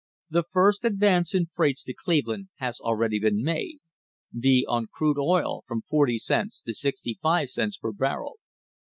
[0.31, 3.81] The first advance in freights to Cleveland has already been made,
[4.33, 8.37] viz.: on crude oil, from forty cents to sixty five cents per barrel.